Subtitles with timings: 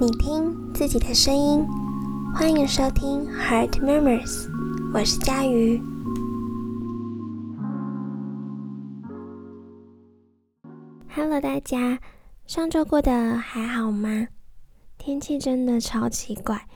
[0.00, 1.64] 你听自己的声音，
[2.34, 4.48] 欢迎收听 Heart Murmurs，
[4.92, 5.80] 我是佳瑜。
[11.14, 11.98] Hello，大家，
[12.46, 14.26] 上周过得还好吗？
[14.98, 16.66] 天气真的超奇怪，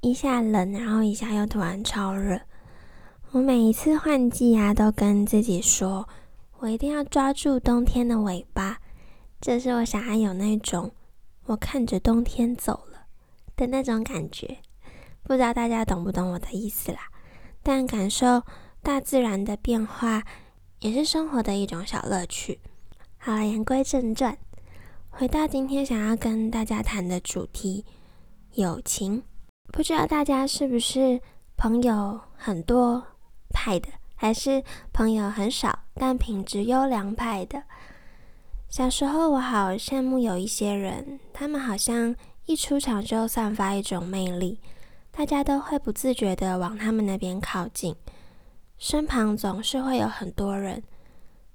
[0.00, 2.40] 一下冷，然后一下又突然超热。
[3.32, 6.08] 我每一次换季啊，都跟自己说，
[6.58, 8.78] 我一定要抓住冬天的尾巴，
[9.40, 10.90] 这是我想要有那种。
[11.46, 13.06] 我看着冬天走了
[13.54, 14.58] 的那种感觉，
[15.22, 17.08] 不知道大家懂不懂我的意思啦？
[17.62, 18.42] 但感受
[18.82, 20.22] 大自然的变化
[20.80, 22.60] 也是生活的一种小乐趣。
[23.18, 24.36] 好了，言归正传，
[25.10, 27.84] 回到今天想要跟大家谈的主题——
[28.54, 29.22] 友情。
[29.72, 31.20] 不知道大家是不是
[31.56, 33.02] 朋友很多
[33.50, 37.62] 派的，还是朋友很少但品质优良派的？
[38.68, 42.14] 小时候，我好羡慕有一些人，他们好像
[42.46, 44.58] 一出场就散发一种魅力，
[45.12, 47.94] 大家都会不自觉的往他们那边靠近，
[48.76, 50.82] 身旁总是会有很多人。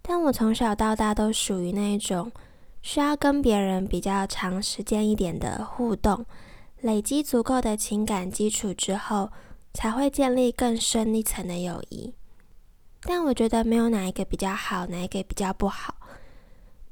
[0.02, 2.32] 但我从小到大都属于那一种
[2.82, 6.26] 需要跟别人比较长时间一点的互动，
[6.80, 9.30] 累积足够的情感基础之后，
[9.74, 12.14] 才会建立更深一层的友谊。
[13.02, 15.94] 但我觉得没有哪一个比较好，哪一个比较不好。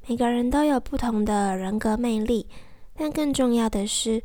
[0.09, 2.47] 每个人都有不同的人格魅力，
[2.95, 4.23] 但更重要的是，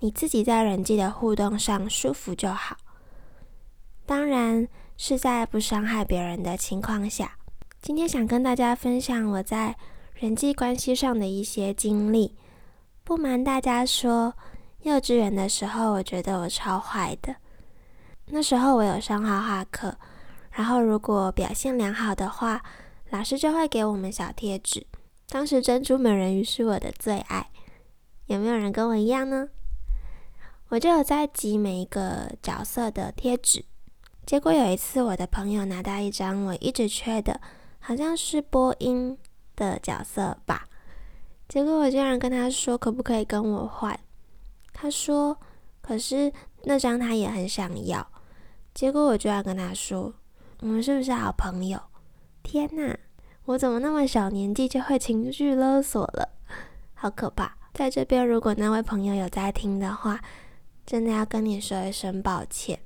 [0.00, 2.76] 你自己在人际的互动上舒服就好。
[4.04, 7.30] 当然是在不伤害别人的情况下。
[7.80, 9.76] 今天想跟大家分享我在
[10.14, 12.34] 人际关系上的一些经历。
[13.04, 14.34] 不瞒大家说，
[14.82, 17.36] 幼稚园的时候，我觉得我超坏的。
[18.26, 19.96] 那时候我有上画画课，
[20.50, 22.60] 然后如果表现良好的话，
[23.10, 24.86] 老师就会给我们小贴纸。
[25.28, 27.50] 当时珍珠美人鱼是我的最爱，
[28.26, 29.48] 有没有人跟我一样呢？
[30.68, 33.64] 我就有在集每一个角色的贴纸。
[34.26, 37.40] 结果有一次，我的朋友拿到一张我一直缺的，
[37.78, 39.16] 好像是播音
[39.56, 40.68] 的角色吧。
[41.48, 43.98] 结果我竟然跟他说，可不可以跟我换？
[44.74, 45.38] 他说，
[45.80, 46.30] 可是
[46.64, 48.06] 那张他也很想要。
[48.74, 50.12] 结果我就要跟他说，
[50.60, 51.80] 我们是不是好朋友？
[52.48, 52.96] 天呐，
[53.44, 56.30] 我怎么那么小年纪就会情绪勒索了？
[56.94, 57.52] 好可怕！
[57.74, 60.18] 在这边，如果那位朋友有在听的话，
[60.86, 62.80] 真的要跟你说一声抱歉。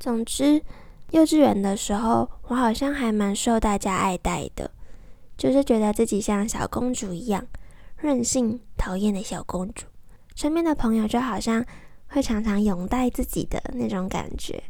[0.00, 0.62] 总之，
[1.10, 4.70] 幼稚园的时候，我好像还蛮受大家爱戴的，
[5.36, 7.46] 就是觉得自己像小公主一样，
[7.98, 9.84] 任性、讨厌的小公主。
[10.34, 11.62] 身边的朋友就好像
[12.06, 14.62] 会常常拥戴自己的那种感觉。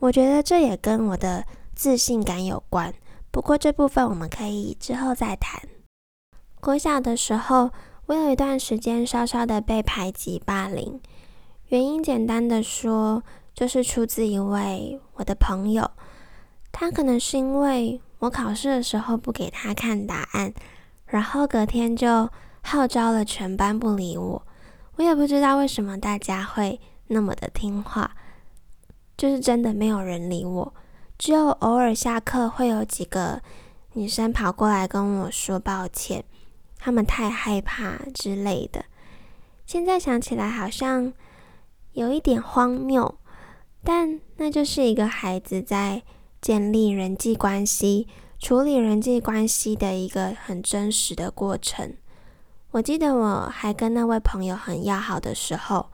[0.00, 2.92] 我觉得这也跟我的自信感有关。
[3.32, 5.62] 不过这部分我们可以之后再谈。
[6.60, 7.70] 国小的时候，
[8.04, 11.00] 我有一段时间稍稍的被排挤霸凌，
[11.68, 13.22] 原因简单的说，
[13.54, 15.90] 就是出自一位我的朋友，
[16.70, 20.52] 他可能是因为我考试的时候不给他看答案，
[21.06, 22.28] 然后隔天就
[22.60, 24.46] 号召了全班不理我。
[24.96, 28.14] 我也不知道为什么大家会那么的听话，
[29.16, 30.74] 就是真的没有人理我。
[31.22, 33.40] 只有偶尔下课会有几个
[33.92, 36.24] 女生跑过来跟我说抱歉，
[36.80, 38.86] 她们太害怕之类的。
[39.64, 41.12] 现在想起来好像
[41.92, 43.20] 有一点荒谬，
[43.84, 46.02] 但那就是一个孩子在
[46.40, 48.08] 建立人际关系、
[48.40, 51.94] 处理人际关系的一个很真实的过程。
[52.72, 55.86] 我记得我还跟那位朋友很要好的时候，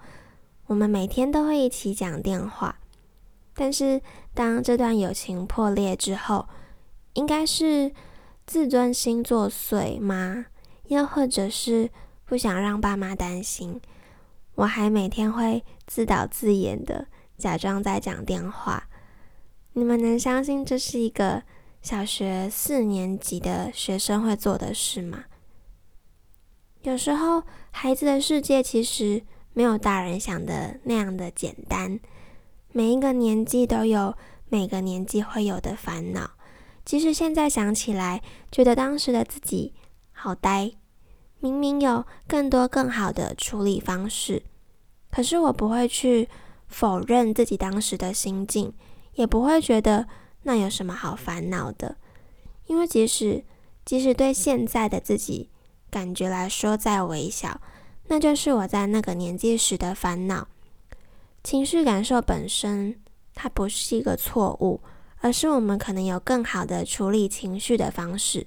[0.69, 2.77] 我们每天都会一起讲电话。
[3.61, 4.01] 但是，
[4.35, 6.47] 当这段友情破裂之后，
[7.15, 7.93] 应该是
[8.47, 10.47] 自尊心作祟吗？
[10.87, 11.91] 又或者是
[12.25, 13.81] 不想让爸妈担心？
[14.55, 18.89] 我还每天会自导自演的假装在讲电话。
[19.73, 21.43] 你们能相信这是一个
[21.83, 25.25] 小学四年级的学生会做的事吗？
[26.83, 27.43] 有时候，
[27.73, 31.99] 孩子的世界其实没有大人想的那样的简单。
[32.79, 34.15] 每一个年纪都有
[34.49, 36.31] 每个年纪会有的烦恼，
[36.85, 38.23] 即使现在想起来，
[38.53, 39.75] 觉得当时的自己
[40.13, 40.71] 好呆，
[41.41, 44.45] 明明有更多更好的处理方式，
[45.11, 46.29] 可是我不会去
[46.69, 48.73] 否认自己当时的心境，
[49.15, 50.07] 也不会觉得
[50.45, 51.97] 那有什么好烦恼的，
[52.67, 53.43] 因为即使
[53.85, 55.51] 即使对现在的自己
[55.91, 57.61] 感觉来说再微小，
[58.07, 60.47] 那就是我在那个年纪时的烦恼。
[61.43, 62.97] 情绪感受本身，
[63.35, 64.81] 它不是一个错误，
[65.21, 68.47] 而是我们可能有更好的处理情绪的方式。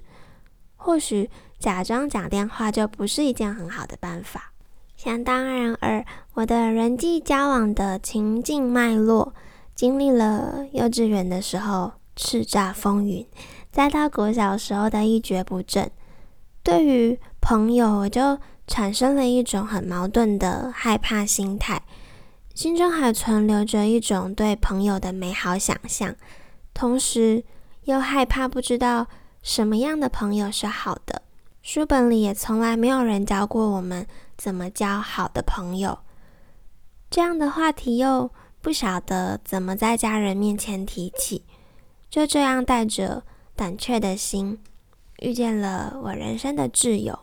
[0.76, 4.52] 或许假装讲电话就不是一件很好的办法。
[4.96, 6.04] 想当然尔，
[6.34, 9.32] 我的人际交往的情境脉络，
[9.74, 13.26] 经历了幼稚园的时候叱咤风云，
[13.72, 15.90] 再到国小时候的一蹶不振，
[16.62, 21.82] 对于朋友，我就产生了一种很矛盾的害怕心态，
[22.54, 26.14] 心中还存留着一种对朋友的美好想象，
[26.74, 27.44] 同时
[27.84, 29.06] 又害怕不知道
[29.42, 31.22] 什么样的朋友是好的。
[31.62, 34.06] 书本里也从来没有人教过我们
[34.36, 35.98] 怎么交好的朋友，
[37.08, 41.44] 这样的话题又不晓得怎么在家人面前提起，
[42.10, 43.22] 就这样带着
[43.54, 44.58] 胆怯的心
[45.20, 47.18] 遇见了我人生的挚友。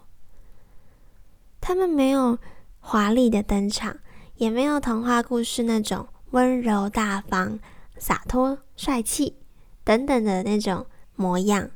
[1.61, 2.39] 他们没有
[2.79, 3.97] 华丽的登场，
[4.39, 7.59] 也没有童话故事那种温柔大方、
[7.97, 9.35] 洒脱帅气
[9.83, 10.85] 等等的那种
[11.17, 11.69] 模样，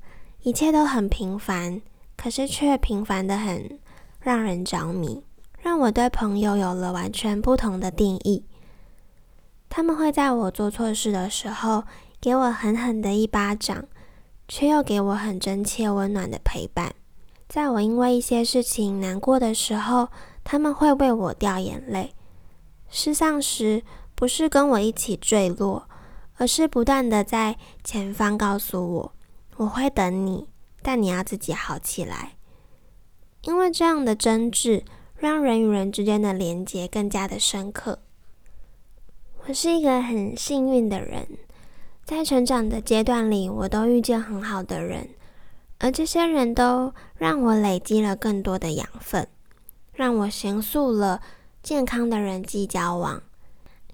[0.44, 1.82] 一切都很平凡。
[2.16, 3.78] 可是却平凡的很，
[4.22, 5.22] 让人着迷，
[5.60, 8.46] 让我对朋友有了完全不同的定义。
[9.68, 11.84] 他们会在我做错事的时候，
[12.22, 13.84] 给我狠狠的一巴掌，
[14.48, 16.96] 却又给我很真切温暖的陪伴。
[17.50, 20.08] 在我因为一些事情难过的时候，
[20.46, 22.14] 他们会为我掉眼泪。
[22.96, 23.82] 失丧时，
[24.14, 25.90] 不是跟我一起坠落，
[26.38, 29.14] 而是不断的在前方告诉我，
[29.56, 30.48] 我会等你。
[30.84, 32.34] 但你要自己好起来，
[33.42, 34.84] 因为这样的真挚
[35.18, 37.98] 让人与人之间的连接更加的深刻。
[39.48, 41.28] 我是一个很幸运的人，
[42.06, 45.10] 在成长的阶段里，我都遇见很好的人，
[45.80, 49.28] 而这些人都让我累积了更多的养分，
[49.94, 51.24] 让我形塑了
[51.64, 53.24] 健康的人际交往。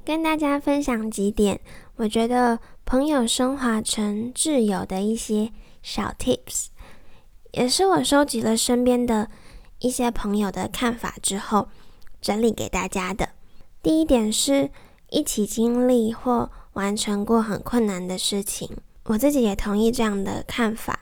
[0.04, 1.62] 跟大家分享几点，
[1.98, 5.52] 我觉得朋友升华成挚友的一些
[5.84, 6.68] 小 tips。
[7.52, 9.30] 也是我收集了身边的
[9.80, 11.70] 一些朋友的看法之后，
[12.20, 13.30] 整理给大家的。
[13.84, 14.72] 第一点是
[15.10, 18.70] 一起经历或完成过很困难的事情，
[19.06, 21.00] 我自己也同意这样的看法。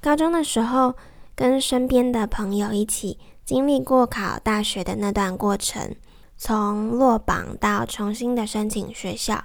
[0.00, 0.94] 高中的时候，
[1.34, 5.94] 跟身边的朋友一起经历过考大学的那段过程，
[6.36, 9.44] 从落榜到重新的申请学校，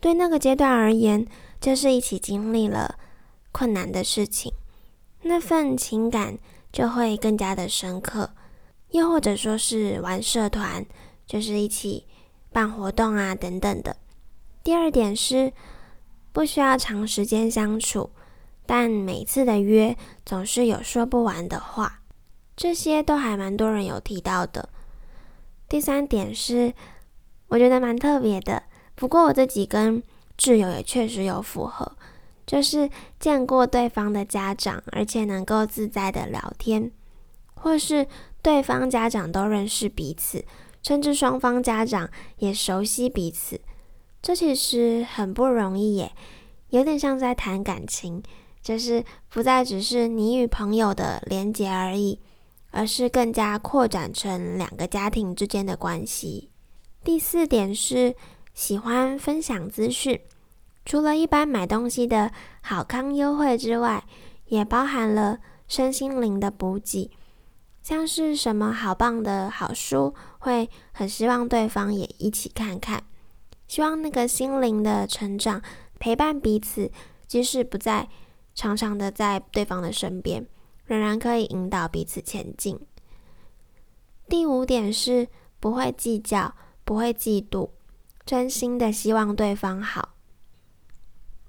[0.00, 1.26] 对那个阶段而言，
[1.60, 2.96] 就是一起经历了
[3.52, 4.52] 困难的事情。
[5.22, 6.38] 那份情感
[6.72, 8.30] 就会更加的深刻，
[8.90, 10.84] 又或者说是玩社团，
[11.26, 12.06] 就是一起
[12.52, 13.96] 办活动啊等等的。
[14.64, 15.52] 第二点是
[16.32, 18.10] 不需要长时间相处，
[18.66, 22.02] 但每次的约总是有说不完的话，
[22.58, 24.68] 这些都还蛮多人有提到的。
[25.68, 26.74] 第三点是
[27.46, 28.64] 我觉得蛮特别的，
[28.96, 30.02] 不过我自己跟
[30.36, 31.92] 挚友也确实有符合。
[32.44, 32.90] 就是
[33.20, 36.90] 见过对方的家长，而且能够自在的聊天，
[37.54, 38.04] 或是
[38.42, 40.44] 对方家长都认识彼此，
[40.82, 43.60] 甚至双方家长也熟悉彼此，
[44.20, 46.10] 这其实很不容易耶，
[46.70, 48.20] 有点像在谈感情，
[48.60, 52.18] 就是不再只是你与朋友的连结而已，
[52.70, 56.50] 而是更加扩展成两个家庭之间的关系。
[57.02, 58.14] 第四点是
[58.52, 60.20] 喜欢分享资讯。
[60.84, 62.32] 除了一般买东西的
[62.62, 64.04] 好康优惠之外，
[64.46, 67.10] 也包含了身心灵的补给，
[67.82, 73.02] 像是什么好棒的好书，会很希望对方也一起看看，
[73.66, 75.60] 希望那个心灵的成长
[75.98, 76.90] 陪伴彼此，
[77.26, 78.08] 即使不在
[78.54, 80.46] 常常的在对方的身边，
[80.88, 82.80] 仍然可以引导彼此前进。
[84.28, 85.28] 第五点是
[85.60, 86.54] 不会计较，
[86.84, 87.70] 不会嫉妒，
[88.26, 90.16] 真心的希望对方好。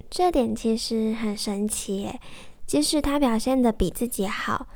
[0.09, 2.19] 这点其实很神奇耶，
[2.65, 4.67] 即使他表现的比自己好，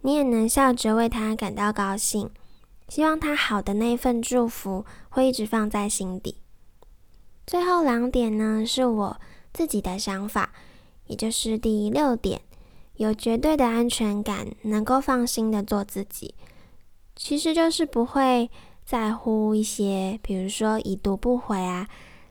[0.00, 2.30] 你也能笑着为他感到高兴，
[2.88, 6.36] 希望他好的那份祝福会一直放在心底。
[7.46, 9.20] 最后两点呢，是我
[9.52, 10.52] 自己的想法，
[11.06, 12.42] 也就是第六点，
[12.96, 16.34] 有绝对的安全感，能够放心的做自己，
[17.16, 18.50] 其实就是不会
[18.84, 21.88] 在乎一些，比如说已读不回啊。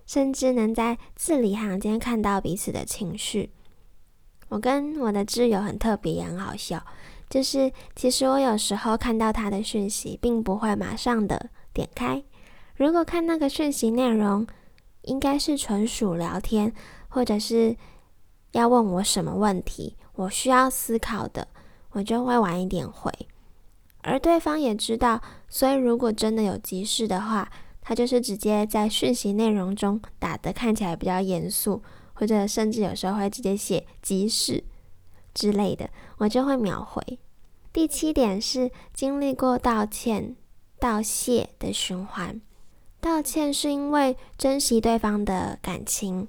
[0.07, 3.49] 甚至能在字里行间看到彼此的情绪。
[4.49, 6.83] 我跟我的挚友很特别，也很好笑。
[7.29, 12.21] 就是其实我有时候看到他的讯息，并不会马上的点开。
[12.75, 14.45] 如果看那个讯息内容，
[15.03, 16.73] 应该是纯属聊天，
[17.07, 17.77] 或者是
[18.51, 21.47] 要问我什么问题，我需要思考的，
[21.91, 23.11] 我就会晚一点回。
[24.01, 27.51] 而对方也知道，所以如果真的有急事的话。
[27.83, 31.81] 他就是直接在讯息内容中打的看起来比较严肃，
[32.13, 34.63] 或者甚至有时候会直接写急事
[35.33, 37.19] 之类的，我就会秒回。
[37.73, 40.35] 第七点是经历过道歉、
[40.79, 42.39] 道谢的循环。
[43.01, 46.27] 道歉是因为珍惜对方的感情，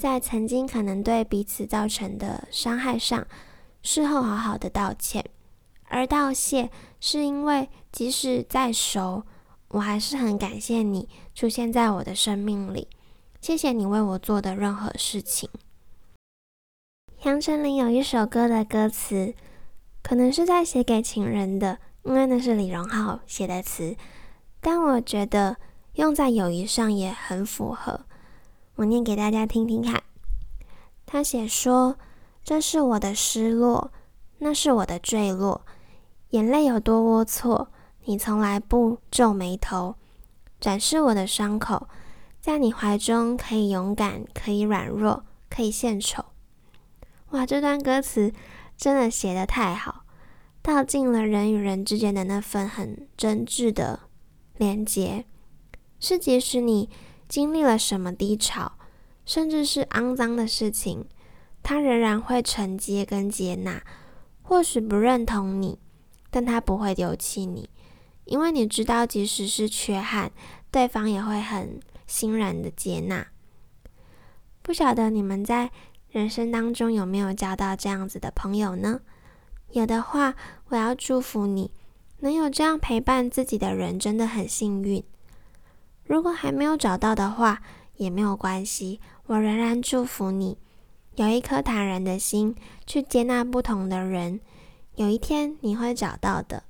[0.00, 3.26] 在曾经可能对彼此造成的伤害上，
[3.82, 5.22] 事后好好的道歉；
[5.88, 9.24] 而道谢是因为即使再熟，
[9.68, 12.88] 我还是很感谢你出现在我的生命里，
[13.42, 15.50] 谢谢你为我做的任何事情。
[17.24, 19.34] 杨丞琳有一首歌的歌词，
[20.02, 23.94] 可能是在写给情人的，因为那是李荣浩写的词。
[24.62, 25.58] 但我觉得
[25.96, 28.06] 用在友谊上也很符合。
[28.80, 30.02] 我念给大家听听看。
[31.04, 31.98] 他写说
[32.42, 33.92] ：“这是我的失落，
[34.38, 35.66] 那是我的坠落，
[36.30, 37.66] 眼泪有多龌龊，
[38.04, 39.96] 你从来不皱眉头，
[40.58, 41.88] 展示我的伤口，
[42.40, 46.24] 在你怀中可以勇敢，可以软弱，可以献丑。”
[47.32, 48.32] 哇，这段歌词
[48.78, 50.04] 真的写得太好，
[50.62, 54.00] 道尽了人与人之间的那份很真挚的
[54.56, 55.26] 连接。
[55.98, 56.88] 是即使你
[57.30, 58.72] 经历了什么低潮，
[59.24, 61.06] 甚至是肮脏的事情，
[61.62, 63.82] 他仍然会承接跟接纳。
[64.42, 65.78] 或许不认同你，
[66.28, 67.70] 但他不会丢弃你，
[68.24, 70.32] 因为你知道，即使是缺憾，
[70.70, 73.28] 对方也会很欣然的接纳。
[74.60, 75.70] 不晓得你们在。
[76.12, 79.00] 人生当中有没有交到这样子的朋友呢？
[79.70, 80.34] 有的话，
[80.70, 81.70] 我要祝福你，
[82.18, 85.04] 能有这样陪伴自己的人，真的很幸运。
[86.04, 87.62] 如果还没有找到的话，
[87.96, 90.58] 也没有关系，我仍然祝福你，
[91.16, 92.54] 有一颗坦然的心
[92.86, 94.40] 去接纳不同的人。
[94.96, 96.64] 有一天你会找到的，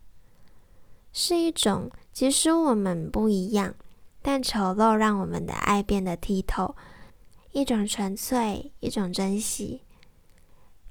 [1.13, 3.75] 是一种即使我们不一样，
[4.23, 6.77] 但丑陋让我们的爱变得剔透。
[7.53, 9.83] 一种纯粹，一种珍惜。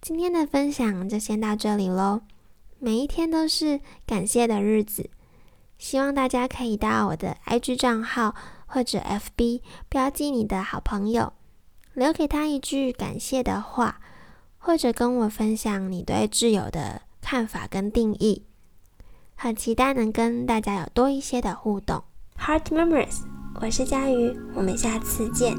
[0.01, 2.21] 今天的分享就先到这里喽。
[2.79, 5.09] 每一天都是感谢的日子，
[5.79, 8.35] 希望大家可以到我的 IG 账号
[8.67, 11.33] 或者 FB 标记你的好朋友，
[11.93, 13.99] 留给他一句感谢的话，
[14.59, 18.43] 或者跟我分享你对挚友的看法跟定义。
[19.35, 22.03] 很期待能跟大家有多一些的互动。
[22.37, 23.21] Heart Memories，
[23.61, 25.55] 我是佳瑜，我们下次见。